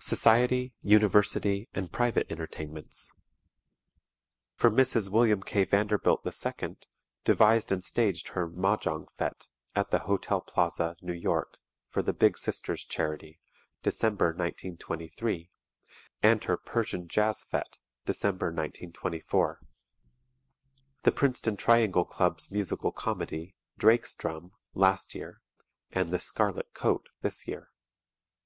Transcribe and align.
SOCIETY, 0.00 0.72
UNIVERSITY 0.80 1.68
AND 1.74 1.92
PRIVATE 1.92 2.28
ENTERTAINMENTS 2.32 3.12
For 4.54 4.70
Mrs. 4.70 5.10
William 5.10 5.42
K. 5.42 5.66
Vanderbilt, 5.66 6.24
2nd, 6.24 6.84
devised 7.24 7.70
and 7.70 7.84
staged 7.84 8.28
her 8.28 8.48
"Mah 8.48 8.78
Jong 8.78 9.08
Fête" 9.18 9.46
at 9.76 9.90
the 9.90 9.98
Hotel 9.98 10.40
Plaza, 10.40 10.96
New 11.02 11.12
York, 11.12 11.58
for 11.86 12.00
the 12.02 12.14
Big 12.14 12.38
Sisters 12.38 12.82
charity, 12.82 13.40
December, 13.82 14.28
1923, 14.28 15.50
and 16.22 16.44
her 16.44 16.56
"Persian 16.56 17.06
Jazz 17.06 17.44
Fête," 17.52 17.76
December, 18.06 18.46
1924. 18.46 19.60
The 21.02 21.12
Princeton 21.12 21.58
Triangle 21.58 22.06
Club's 22.06 22.50
Musical 22.50 22.90
Comedy, 22.92 23.54
"Drake's 23.76 24.14
Drum" 24.14 24.52
last 24.72 25.14
year 25.14 25.42
and 25.92 26.08
"The 26.08 26.18
Scarlet 26.18 26.72
Coat" 26.72 27.10
this 27.20 27.46
year. 27.46 27.68